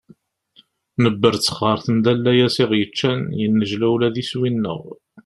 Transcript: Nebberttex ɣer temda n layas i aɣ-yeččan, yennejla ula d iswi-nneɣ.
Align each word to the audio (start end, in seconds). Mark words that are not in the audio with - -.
Nebberttex 1.03 1.47
ɣer 1.65 1.77
temda 1.85 2.11
n 2.15 2.21
layas 2.23 2.55
i 2.59 2.63
aɣ-yeččan, 2.63 3.21
yennejla 3.39 3.87
ula 3.93 4.09
d 4.13 4.15
iswi-nneɣ. 4.23 4.81